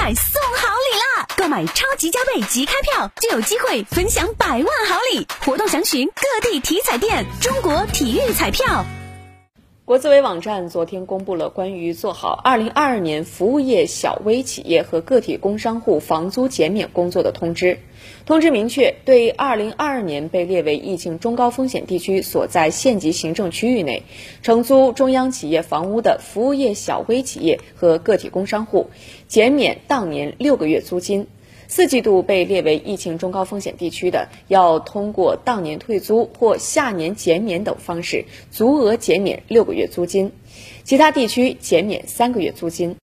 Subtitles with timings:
[0.00, 1.26] 彩送好礼啦！
[1.36, 5.26] 购买超级加倍即开票，就有机会分享百万好礼。
[5.44, 7.26] 活动详询各地体彩店。
[7.42, 8.86] 中国体育彩票。
[9.90, 17.78] 国资委网站昨天公布了关于做好二零二二年服务业小微企业和个体工商户房租减免工作的通知。
[18.24, 24.04] 通知明确，对二零二二年被列为疫情中高风险地区所在县级行政区域内
[24.42, 28.90] 承租中央企业房屋的服务业小微企业和个体工商户，
[29.26, 31.26] 减免当年六个月租金。
[31.70, 40.30] 四季度被列为疫情中高风险地区的，要通过当年退租或下年减免等方式，足额减免六个月租金；
[40.82, 42.96] 其他地区减免三个月租金。